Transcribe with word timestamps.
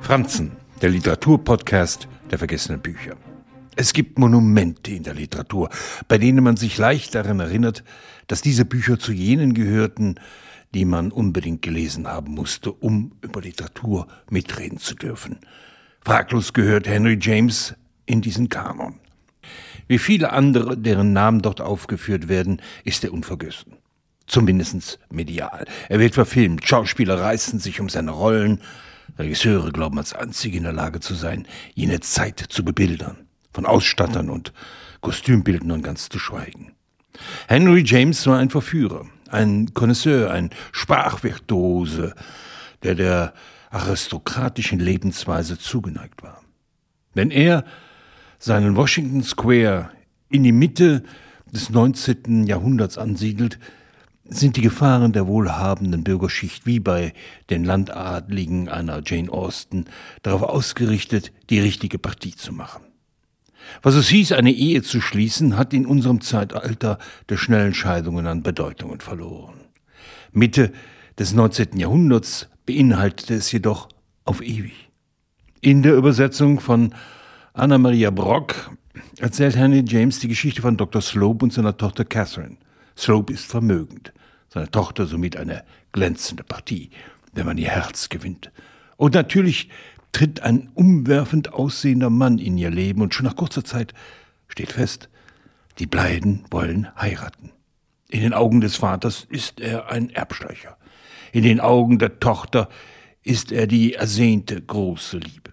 Franzen, 0.00 0.52
der 0.80 0.90
Literaturpodcast 0.90 2.08
der 2.30 2.38
vergessenen 2.38 2.80
Bücher. 2.80 3.16
Es 3.76 3.92
gibt 3.92 4.18
Monumente 4.18 4.90
in 4.90 5.02
der 5.02 5.14
Literatur, 5.14 5.70
bei 6.08 6.18
denen 6.18 6.44
man 6.44 6.56
sich 6.56 6.76
leicht 6.76 7.14
daran 7.14 7.40
erinnert, 7.40 7.84
dass 8.26 8.42
diese 8.42 8.64
Bücher 8.64 8.98
zu 8.98 9.12
jenen 9.12 9.54
gehörten, 9.54 10.16
die 10.74 10.84
man 10.84 11.10
unbedingt 11.10 11.62
gelesen 11.62 12.06
haben 12.06 12.34
musste, 12.34 12.72
um 12.72 13.12
über 13.22 13.40
Literatur 13.40 14.08
mitreden 14.30 14.78
zu 14.78 14.94
dürfen. 14.94 15.38
Fraglos 16.04 16.52
gehört 16.52 16.88
Henry 16.88 17.18
James 17.20 17.74
in 18.06 18.20
diesen 18.20 18.48
Kanon. 18.48 18.98
Wie 19.88 19.98
viele 19.98 20.32
andere, 20.32 20.76
deren 20.76 21.12
Namen 21.12 21.42
dort 21.42 21.60
aufgeführt 21.60 22.28
werden, 22.28 22.60
ist 22.84 23.04
er 23.04 23.12
unvergessen. 23.12 23.76
Zumindest 24.26 24.98
medial. 25.10 25.66
Er 25.88 25.98
wird 25.98 26.14
verfilmt, 26.14 26.66
Schauspieler 26.66 27.20
reißen 27.20 27.58
sich 27.58 27.80
um 27.80 27.88
seine 27.88 28.12
Rollen, 28.12 28.60
Regisseure 29.18 29.72
glauben 29.72 29.98
als 29.98 30.14
einzige 30.14 30.56
in 30.56 30.64
der 30.64 30.72
Lage 30.72 31.00
zu 31.00 31.14
sein, 31.14 31.46
jene 31.74 32.00
Zeit 32.00 32.38
zu 32.48 32.64
bebildern 32.64 33.26
von 33.52 33.66
Ausstattern 33.66 34.30
und 34.30 34.52
Kostümbildnern 35.00 35.82
ganz 35.82 36.08
zu 36.08 36.18
schweigen. 36.18 36.72
Henry 37.48 37.82
James 37.84 38.26
war 38.26 38.38
ein 38.38 38.50
Verführer, 38.50 39.06
ein 39.28 39.74
Connoisseur, 39.74 40.30
ein 40.30 40.50
Sprachvirtuose, 40.72 42.14
der 42.82 42.94
der 42.94 43.34
aristokratischen 43.70 44.80
Lebensweise 44.80 45.58
zugeneigt 45.58 46.22
war. 46.22 46.42
Wenn 47.14 47.30
er 47.30 47.64
seinen 48.38 48.76
Washington 48.76 49.22
Square 49.22 49.90
in 50.28 50.42
die 50.42 50.52
Mitte 50.52 51.02
des 51.52 51.70
19. 51.70 52.44
Jahrhunderts 52.44 52.98
ansiedelt, 52.98 53.58
sind 54.38 54.56
die 54.56 54.62
Gefahren 54.62 55.12
der 55.12 55.26
wohlhabenden 55.26 56.04
Bürgerschicht 56.04 56.66
wie 56.66 56.80
bei 56.80 57.12
den 57.50 57.64
Landadligen 57.64 58.68
einer 58.68 59.02
Jane 59.04 59.30
Austen 59.30 59.86
darauf 60.22 60.42
ausgerichtet, 60.42 61.32
die 61.50 61.60
richtige 61.60 61.98
Partie 61.98 62.34
zu 62.34 62.52
machen. 62.52 62.82
Was 63.82 63.94
es 63.94 64.08
hieß, 64.08 64.32
eine 64.32 64.52
Ehe 64.52 64.82
zu 64.82 65.00
schließen, 65.00 65.56
hat 65.56 65.72
in 65.72 65.86
unserem 65.86 66.20
Zeitalter 66.20 66.98
der 67.28 67.36
schnellen 67.36 67.74
Scheidungen 67.74 68.26
an 68.26 68.42
Bedeutungen 68.42 69.00
verloren. 69.00 69.60
Mitte 70.32 70.72
des 71.18 71.32
19. 71.34 71.78
Jahrhunderts 71.78 72.48
beinhaltete 72.66 73.34
es 73.34 73.52
jedoch 73.52 73.88
auf 74.24 74.42
ewig. 74.42 74.90
In 75.60 75.82
der 75.82 75.94
Übersetzung 75.94 76.58
von 76.60 76.94
Anna 77.54 77.78
Maria 77.78 78.10
Brock 78.10 78.70
erzählt 79.18 79.56
Henry 79.56 79.84
James 79.86 80.18
die 80.18 80.28
Geschichte 80.28 80.62
von 80.62 80.76
Dr. 80.76 81.02
Slope 81.02 81.44
und 81.44 81.52
seiner 81.52 81.76
Tochter 81.76 82.04
Catherine. 82.04 82.56
Slope 82.96 83.32
ist 83.32 83.46
vermögend, 83.46 84.12
seine 84.52 84.70
Tochter 84.70 85.06
somit 85.06 85.36
eine 85.36 85.64
glänzende 85.92 86.44
Partie, 86.44 86.90
wenn 87.32 87.46
man 87.46 87.56
ihr 87.56 87.70
Herz 87.70 88.08
gewinnt. 88.08 88.50
Und 88.96 89.14
natürlich 89.14 89.70
tritt 90.12 90.42
ein 90.42 90.70
umwerfend 90.74 91.54
aussehender 91.54 92.10
Mann 92.10 92.38
in 92.38 92.58
ihr 92.58 92.70
Leben 92.70 93.00
und 93.00 93.14
schon 93.14 93.24
nach 93.24 93.36
kurzer 93.36 93.64
Zeit 93.64 93.94
steht 94.48 94.72
fest, 94.72 95.08
die 95.78 95.86
beiden 95.86 96.44
wollen 96.50 96.88
heiraten. 97.00 97.50
In 98.08 98.20
den 98.20 98.34
Augen 98.34 98.60
des 98.60 98.76
Vaters 98.76 99.26
ist 99.30 99.58
er 99.58 99.90
ein 99.90 100.10
Erbschleicher. 100.10 100.76
In 101.32 101.44
den 101.44 101.60
Augen 101.60 101.98
der 101.98 102.20
Tochter 102.20 102.68
ist 103.22 103.52
er 103.52 103.66
die 103.66 103.94
ersehnte 103.94 104.60
große 104.60 105.16
Liebe. 105.16 105.52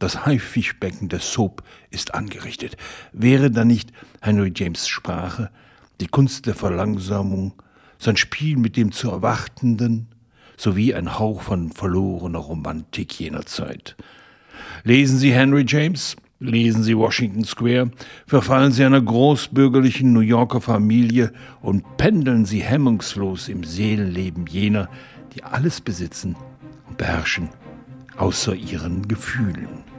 Das 0.00 0.26
Haifischbecken 0.26 1.08
der 1.08 1.20
Soap 1.20 1.62
ist 1.90 2.12
angerichtet. 2.12 2.76
Wäre 3.12 3.52
da 3.52 3.64
nicht 3.64 3.92
Henry 4.20 4.52
James 4.52 4.88
Sprache, 4.88 5.52
die 6.00 6.08
Kunst 6.08 6.46
der 6.46 6.56
Verlangsamung, 6.56 7.54
sein 8.02 8.16
Spiel 8.16 8.56
mit 8.56 8.76
dem 8.76 8.90
zu 8.90 9.10
Erwartenden, 9.10 10.08
sowie 10.56 10.92
ein 10.92 11.20
Hauch 11.20 11.42
von 11.42 11.70
verlorener 11.70 12.40
Romantik 12.40 13.18
jener 13.20 13.46
Zeit. 13.46 13.96
Lesen 14.82 15.18
Sie 15.18 15.32
Henry 15.32 15.64
James, 15.66 16.16
lesen 16.40 16.82
Sie 16.82 16.96
Washington 16.96 17.44
Square, 17.44 17.92
verfallen 18.26 18.72
Sie 18.72 18.84
einer 18.84 19.00
großbürgerlichen 19.00 20.12
New 20.12 20.20
Yorker 20.20 20.60
Familie 20.60 21.32
und 21.60 21.96
pendeln 21.96 22.44
Sie 22.44 22.62
hemmungslos 22.62 23.48
im 23.48 23.62
Seelenleben 23.62 24.46
jener, 24.46 24.88
die 25.34 25.44
alles 25.44 25.80
besitzen 25.80 26.36
und 26.88 26.98
beherrschen, 26.98 27.50
außer 28.16 28.54
ihren 28.56 29.06
Gefühlen. 29.06 29.91